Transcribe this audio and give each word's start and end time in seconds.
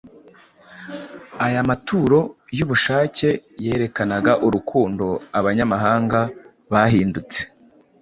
Aya 1.45 1.61
maturo 1.69 2.19
y’ubushake 2.57 3.29
yerekanaga 3.63 4.33
urukundo 4.45 5.05
abanyamahanga 5.39 6.19
bahindutse 6.71 7.39